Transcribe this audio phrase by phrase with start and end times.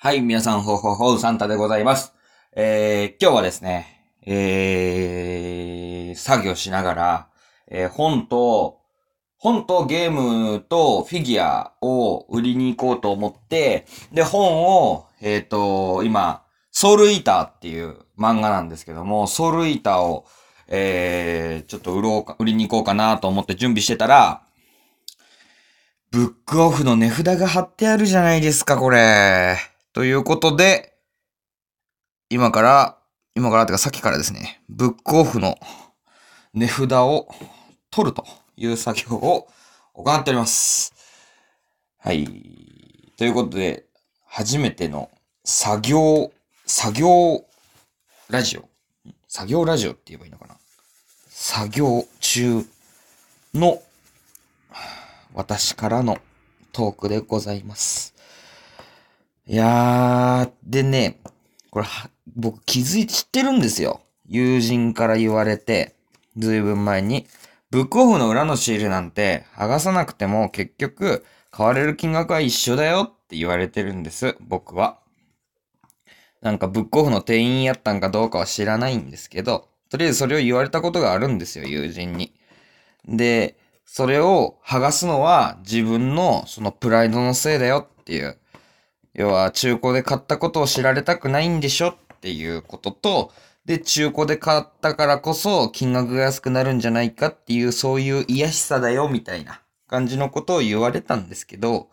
[0.00, 2.12] はい、皆さん、ほほほう、サンタでございます。
[2.54, 7.28] えー、今日はですね、えー、作業しながら、
[7.66, 8.78] えー、本と、
[9.38, 20.26] 本とゲームとフィギュアを売りに行こうと思って、で、本を、えっ、と、今、ソウルイーターっていう漫画なんですけども、ソウルイーターを、
[20.68, 24.42] えー、ちょっと売ろうか、売りに行こうかなと思って準備してたら、
[26.12, 29.58] ブックオフの値札が貼ってあるじゃないですか、これ。
[29.98, 30.94] ということで、
[32.30, 32.98] 今から、
[33.34, 35.58] 今からってかさっきからですね、ブックオフの
[36.54, 37.26] 値札を
[37.90, 38.24] 取ると
[38.56, 39.48] いう作業を
[39.94, 40.94] 行っております。
[41.98, 43.12] はい。
[43.16, 43.86] ということで、
[44.24, 45.10] 初めての
[45.44, 46.30] 作業、
[46.64, 47.44] 作業
[48.30, 48.68] ラジオ。
[49.26, 50.58] 作業ラジオって言えばいいのかな
[51.28, 52.64] 作業中
[53.52, 53.82] の
[55.34, 56.18] 私からの
[56.70, 58.14] トークでございます。
[59.50, 61.20] いやー、でね、
[61.70, 61.86] これ、
[62.36, 64.02] 僕気づいて知ってるんですよ。
[64.26, 65.94] 友人から言われて、
[66.36, 67.26] ずいぶん前に、
[67.70, 74.98] ブックオフの裏のシールなんて剥がさなくても結局買われる金額は一緒だよって言われてるんです、僕は。
[76.42, 82.34] なんかブックオフの店員やったんかどうかは知らないんですけど、とりあえずそれを言われたことがあるんですよ、友人に。
[83.06, 88.36] で、それを剥がすのは自分のそのプライドのせいだよっていう。
[89.18, 93.32] 要は中古で買ったことを知られたくないんでしょっていうことと、
[93.64, 101.88] で、中古で買ったからこそ金額が安くなるんじゃないかっていう、そういう癒しさだよみたいな感じのことを言われたんですけど、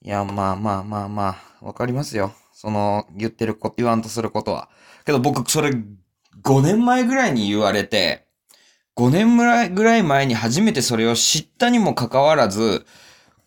[0.00, 2.32] いや、まあまあまあまあ、わかりますよ。
[2.52, 4.68] その、言ってること、言わんとすることは。
[5.04, 8.28] けど僕、それ、5年前ぐらいに言われて、
[8.94, 12.86] 5年ぐらいぐらい前に初めてそれを知ったにもかかわらず、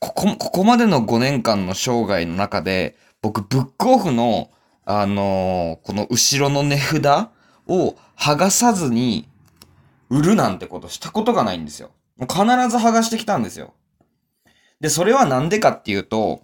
[0.02, 4.50] ここ、ここまでの5年間の生涯の中で、僕、ブックオフの、
[4.84, 7.30] あのーこの後ろの値札
[7.68, 9.30] を剥がさずに
[10.10, 11.92] 売るなんてことしたことがないんですよ。
[12.20, 13.76] 必ず剥がしてきたんですよ。
[14.80, 16.42] で、それはなんでかっていうと、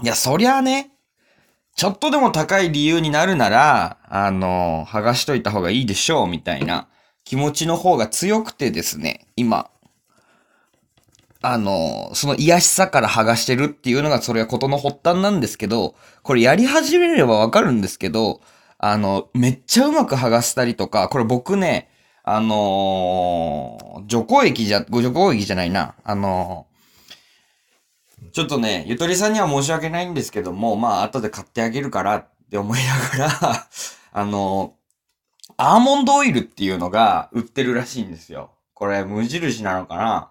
[0.00, 0.92] いや、そりゃあね、
[1.74, 6.86] ちょっとでも高い理由になるなら、あのー剥がしといた方がいいでしょう、みたいな
[7.24, 9.70] 気持ちの方が強くてですね、今、
[11.42, 18.40] あの、その癒しさから剥がしてるっていうのが、それはことの発端なんですけど、これやり始めればわかるんですけど、
[18.78, 21.90] あの、めっちゃうまく剥がしたりとか、これ僕ね、
[22.24, 26.76] あのー除光液じゃ、ご除光液じゃないな、あのー
[28.32, 32.80] ちょっとね、ゆとりさんには申し訳ないんですけども、まあ、後で買ってあげるからって思い
[33.18, 33.68] ながら、
[34.12, 34.76] あのー
[35.58, 38.50] アーモンドオイルっていうのが売ってるらしいんですよ。
[38.74, 40.30] これ、無印なのかな？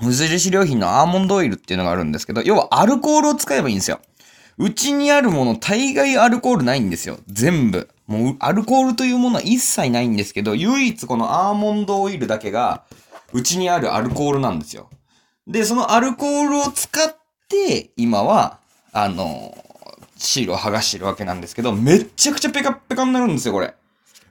[0.00, 4.00] 無印良品のアーモンドオイルっていうのがあるんですけど、要はアルコールを使えばいいんですよ。
[4.58, 7.18] うちにあるもの大概アルコールないんですよ。
[7.28, 7.88] 全部。
[8.06, 12.84] もうアルコールというものは一切ないんですけど、唯一このアーモンドオイルだけが
[13.32, 14.88] うちにあるアルコールなんですよ。
[15.46, 17.16] で、そのアルコールを使っ
[17.48, 18.58] て、今は、
[18.92, 19.56] あの
[20.16, 23.74] シールを剥がしてるわけなんですけど、めっちゃくちゃペカペカになるんですよ、これ。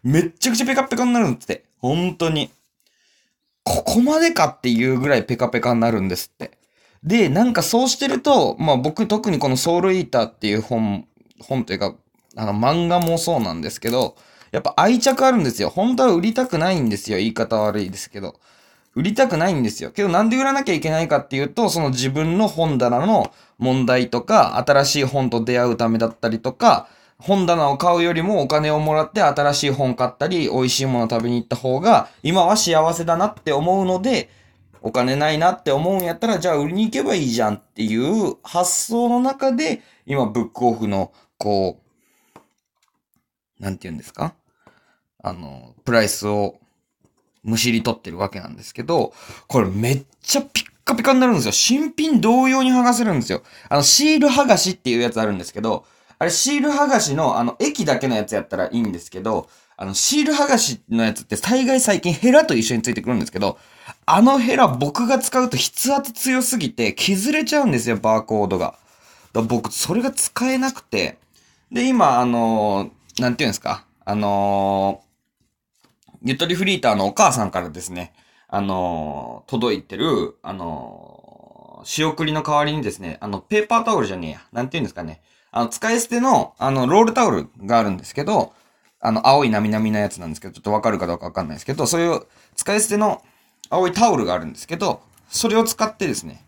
[0.03, 1.65] めっちゃくちゃペカペカになるんですって。
[1.79, 2.51] 本当に。
[3.65, 6.51] ここまでかっていうぐらいペカペカになるんですって。
[7.03, 11.07] で、なんかそうしてると、まあ僕特にこのソウルイーターっていう本、
[11.39, 11.95] 本というか、
[12.37, 14.15] あの漫画もそうなんですけど、
[14.51, 15.69] やっぱ愛着あるんですよ。
[15.69, 17.17] 本当は売りたくないんですよ。
[17.17, 18.39] 言い方悪いですけど。
[18.95, 19.91] 売りたくないんですよ。
[19.91, 26.87] けどなんで売らなきゃいけないかっていうと、その自分の本棚の問題とか、新しい本と出会うためだったりとか、
[27.17, 34.29] 本棚を買うよりもお金をもらって新しい本買ったり、美味しいもの食べに行った方が、今は幸せだなって思うので、
[34.81, 41.79] お金ないなって思うんやったら、じゃあ売りに行けばいいじゃんっていう発想の中で、今ブックオフの、こ
[42.37, 42.39] う、
[43.63, 44.35] なんて言うんですか？
[45.23, 46.59] あの、プライスを
[47.43, 49.13] むしり取ってるわけなんですけど、
[49.47, 51.51] これめっちゃピッカピカになるんですよ。
[51.53, 53.41] 新品同様に剥がせるんですよ。
[53.69, 55.85] あの、シール剥がしっていうやつあるんですけど、
[56.17, 63.57] あれシール剥がしの、あの、液だけのやつやったらいいんですけど、あの、シール剥がしのやつって大概最近ヘラと一緒についてくるんですけど、
[64.05, 68.75] あのヘラ僕が使うと筆圧強すぎて削れちゃうんですよ、バーコードが。
[69.33, 71.17] だ僕、それが使えなくて。
[71.71, 73.85] で、今、あのーなんていうんですか？
[74.05, 75.05] あのー
[76.23, 78.13] ゆとりフリーターのお母さんからですね、
[78.47, 84.41] あのー届いてる、あの仕送りの代わりにですね、あの、ペーパータオルじゃねえや。
[84.51, 85.21] なんていうんですかね。
[85.55, 88.51] あの、使い捨ての、あの、ロールタオルがあるんですけど、
[88.99, 93.23] あの、青いなみなみなやつなんですけど、ちょっとわかるかどうかわかんないですけど、そういう使い捨ての
[93.69, 96.43] 青いタオルがあるんですけど、それを使ってですね、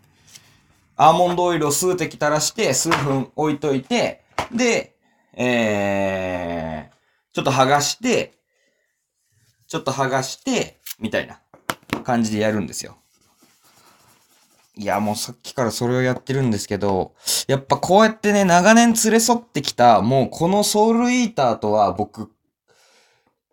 [0.96, 4.94] アーモンドオイルを数滴垂らして数分置いといて、で、
[5.32, 8.34] えー、ちょっと剥がして、
[9.68, 11.40] ちょっと剥がして、みたいな
[12.04, 12.98] 感じでやるんですよ。
[14.78, 17.14] いや、もうさっきからそれをやってるんですけど、
[17.48, 22.30] やっぱこうやってね、長年連れ添ってきた、もうこのソウルイーターとは僕、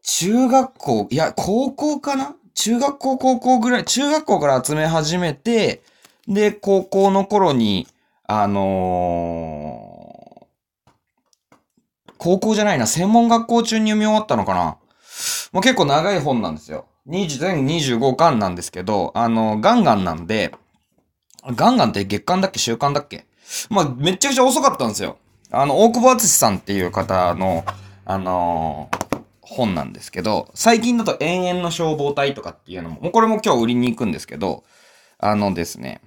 [0.04, 2.36] 中学校、いや、高校かな？
[2.54, 5.81] 中学校、高校ぐらい、中学校から集め始めて、
[6.27, 7.88] で、高校の頃に、
[8.28, 14.78] あのー、高校じゃないな、専門学校中に読み終わったのかな？
[15.51, 16.86] もう結構長い本なんですよ。
[17.07, 20.54] 20全25巻なんですけど、あの、ガンガンなんで、
[21.53, 22.59] ガンガンって月間だっけ？
[22.59, 23.25] 週間だっけ
[23.69, 25.18] まあ、めちゃくちゃ遅かったんですよ。
[25.51, 27.63] あの、大久保敦さんっていう方の、
[28.06, 34.63] あのー、本なんですけど、最近だと永遠の消防隊とかっていうのも、もうこれも今日売りに行くんですけど、
[35.19, 36.01] あのですね、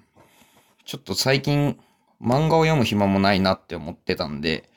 [0.85, 1.79] ちょっと最近
[2.21, 4.69] 漫画を読む暇もないなって思ってたんで、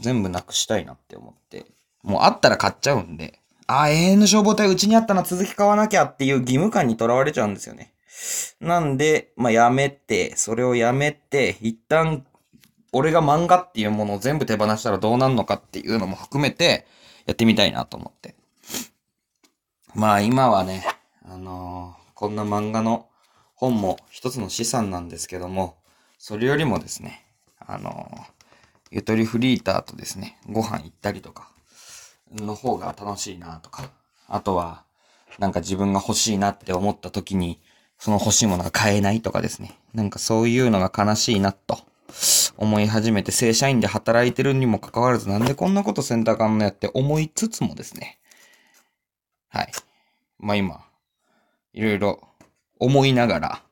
[0.00, 1.64] 全部なくしたいなって思って、
[2.02, 7.93] もうあったら買っちゃうんで、あ、永遠の消防隊うちにあったな続き買わなきゃっていう義務感にとらわれちゃうんですよね。
[8.60, 12.26] なんで、まあ、やめて、それをやめて、一旦、
[12.92, 16.86] 俺が漫画っていうものを全部手放したらどうなるのかっていうのも含めて、
[17.26, 18.34] やってみたいなと思って。
[19.94, 20.84] まあ今はね、
[21.24, 23.08] あのー、こんな漫画の
[23.54, 25.76] 本も一つの資産なんですけども、
[26.18, 27.26] それよりもですね、
[27.58, 28.22] あのー、
[28.90, 31.50] ゆとりフリーターとですね、ご飯行ったりとか、
[32.32, 33.90] の方が楽しいなとか、
[34.28, 34.84] あとは、
[35.38, 37.60] なんか自分が欲しいなって思った時に、
[38.04, 39.78] その欲しいものが買えないとかですね。
[39.94, 41.78] なんかそういうのが悲しいなと
[42.58, 48.18] 思い始めて正社員で働いてるにもかかわらずなんでこんなことセンター間のやって思いつつもですね。
[49.48, 49.72] はい。
[50.38, 50.84] まあ今、
[51.72, 52.20] いろいろ
[52.78, 53.62] 思いながら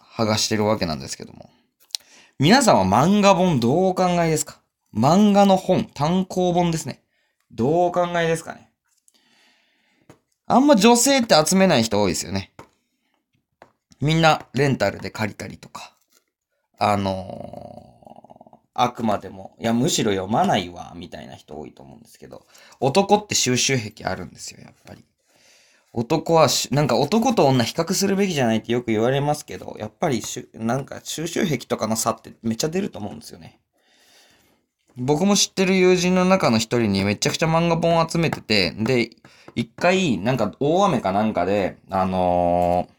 [0.00, 1.50] 剥がしてるわけなんですけども。
[2.38, 4.60] 皆さんは漫画本どうお考えですか？
[4.94, 7.02] 漫画の本、単行本ですね。
[7.50, 8.70] どうお考えですかね？
[10.46, 12.52] あんま女性って集めない人多いですよね。
[14.00, 15.94] みんなレンタルで借りたりとか。
[16.78, 22.46] あのー、あくまでも、いや、むしろ読まないわ、みたいな人多いと思うんですけど、
[22.78, 25.04] 男って収集癖あるんですよ、やっぱり。
[25.92, 33.58] 男はなんか男と女比較するべきじゃないってよく言われますけど、やっぱりしゅ、なんか収集癖とかの差ってめっちゃ出ると思うんですよね。
[34.96, 39.10] 僕も知ってる友人の中の一人にめちゃくちゃ漫画本集めてて、で、
[39.54, 42.97] 一回、なんか大雨かなんかで、あのー、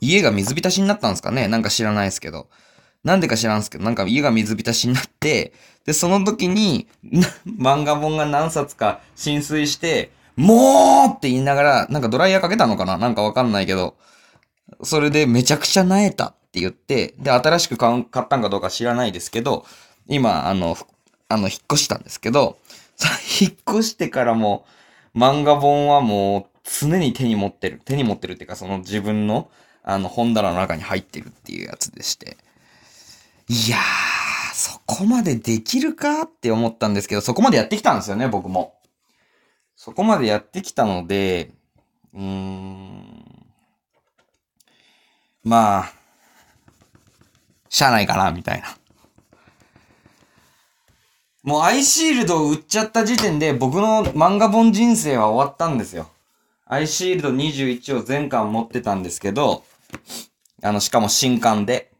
[0.00, 1.48] 家が水浸しになったんですかね？
[1.48, 2.48] なんか知らないですけど。
[3.02, 5.54] なんでか知らんすけど、なんか家が水浸しになって、
[5.86, 6.86] で、その時に、
[7.46, 12.98] 漫画本が何冊か浸水して、もうって言いながら、なんかドライヤーかけたのかな？
[12.98, 13.96] なんかわかんないけど、
[14.82, 19.64] それでめちゃくちゃ萎えたって言って、で、新しく買ったんかどうか知らないですけど、
[20.06, 20.76] 今、あの、
[21.28, 22.58] あの、引っ越したんですけど、
[23.40, 24.66] 引っ越してからも、
[25.16, 27.80] 漫画本はもう常に手に持ってる。
[27.84, 29.50] 手に持ってるっていうか、その自分の、
[29.82, 32.36] あの、本棚の中に入ってるっていうやつでして。
[33.48, 38.74] いやー、そこまでできるかって思ったんですけど、そこまでやってきたんですよね、僕も。
[39.76, 41.50] そこまでやってきたので、
[42.14, 43.24] うーん。
[45.42, 45.92] まあ、
[47.68, 48.76] しゃあないかな、みたいな。
[51.42, 56.10] もうアイシールドを売っちゃった時点で僕の漫画本人生は終わったんですよ。
[56.72, 59.64] アイシールド21を全巻持ってたんですけど、
[60.62, 61.90] あの、しかも新刊で。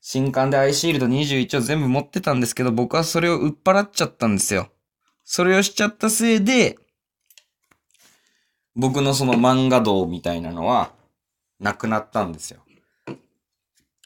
[0.00, 4.72] 新刊でアイシールド21を全部持ってたんですけど、僕はそれを売っ払っちゃったんですよ。
[5.22, 6.76] それをしちゃったせいで、
[8.74, 10.90] 僕のその漫画道みたいなのは、
[11.60, 12.64] なくなったんですよ。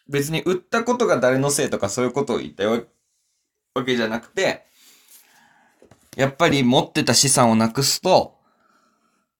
[0.06, 2.82] 別に売ったことが誰のせいとかそういうことを言ったわ
[3.86, 4.66] けじゃなくて、
[6.14, 8.41] やっぱり持ってた資産をなくすと、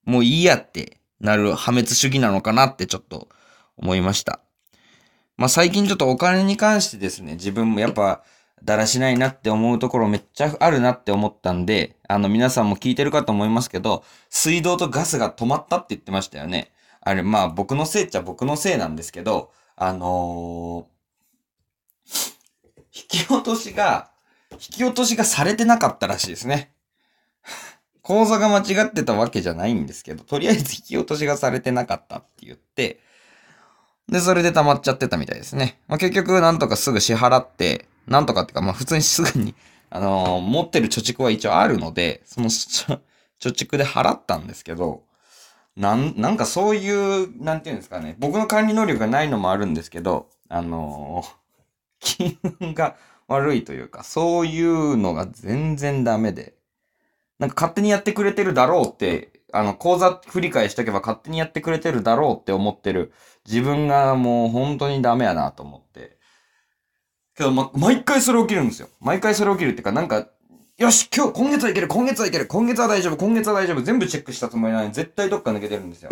[0.04, 3.28] もういいやってなる破滅主義なのかなってちょっと
[3.76, 4.40] 思いました。
[5.36, 8.22] まあ最近ちょっとお金に関してですね、自分もやっぱ
[8.62, 16.72] だらしないなって思うところめっちゃあるなって思ったんで、あの皆さんも聞いてるかと思いますけど、水道とガスが止まったって言ってましたよね。
[17.00, 22.32] あれまあ僕のせいっちゃ僕のせいなんですけど、あのー、
[22.94, 24.10] 引き落としが
[24.52, 26.71] 引き落としがされてなかったらしいですね。
[28.02, 33.00] 口座が間違ってたわけじゃないんですけど、とりあえず引き落としがされてなかったって言って、
[34.08, 35.80] で、それで溜まっちゃってたみたいですね。
[35.86, 39.54] まあ、結局、なんとかすぐ支払って、なんとかっていうか、まあ、普通にすぐに、
[39.90, 43.00] あのー、持ってる貯蓄は一応あるので、その 貯
[43.40, 45.04] 蓄で払ったんですけど、
[45.76, 48.16] なん、なんかそういう、なんていうんですかね。
[48.18, 51.42] 僕の管理能力がないのもあるんですけど、あのー
[52.04, 52.96] 気分が
[53.28, 56.54] 悪いというか、そういうのが全然ダメで。
[57.42, 63.12] なんか勝手にやってくれてるだろうって、あの、講座振り返しとけば勝手にやってくれてるだろうって思ってる
[63.44, 66.18] 自分がもう本当にダメやなと思って。
[67.36, 68.90] けど、ま、毎回それ起きるんですよ。
[69.00, 70.28] 毎回それ起きるっていうか、なんか、
[70.78, 76.10] よし、今日、今月はいける、今月はいける、今月は大丈夫、今月は大丈夫、全部チェックしたつもりなのに、絶対どっか抜けてるんですよ。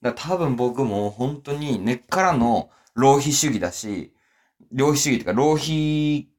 [0.00, 4.14] だから多分僕も本当に根っからの浪費主義だし、
[4.72, 6.30] 浪費主義っていうか、浪費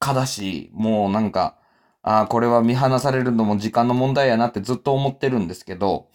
[0.00, 1.57] 家だし、もうなんか、
[2.08, 6.08] ああ、これは見放されるのも時間の問題やなってずっと思ってるんですけど、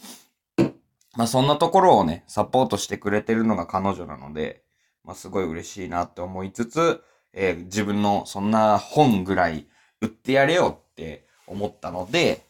[1.15, 4.63] まあそんなところをね、サポートしてくれてるのが彼女なので、
[5.03, 9.67] まあすごい嬉しいなって思いつつ、えー自分のそんな本ぐらい
[10.01, 12.43] 売ってやれよって思ったので、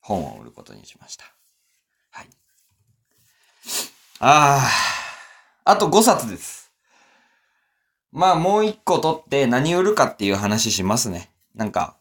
[0.00, 1.26] 本を売ることにしました。
[2.12, 2.28] はい。
[4.20, 4.70] あ
[5.66, 6.72] あ、あと5冊です。
[8.10, 11.29] まあもう1個取って何売るかっていう話しますね。
[11.54, 11.96] なんか、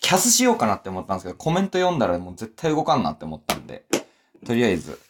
[0.00, 3.86] キャスしようかなって思ったんですけど、コメント読んだらもう絶対動かんなって思ったんで、
[4.44, 5.00] とりあえず、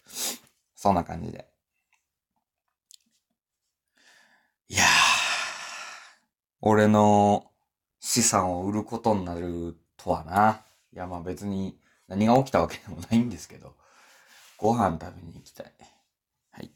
[0.75, 1.47] そんな感じで。
[4.69, 4.87] いやー、
[6.61, 7.51] 俺の
[8.01, 10.63] 資産を売ることになるとはな。
[10.93, 13.75] いや、まあ別に何が起きたわけでもないんですけど、
[14.57, 15.73] ご飯食べに行きたい。
[16.53, 16.71] はい。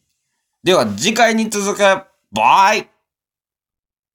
[0.62, 1.80] では次回に続く、
[2.32, 2.88] バイ